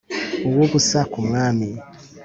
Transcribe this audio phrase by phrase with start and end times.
[0.47, 1.69] Uw ubusa ku mwami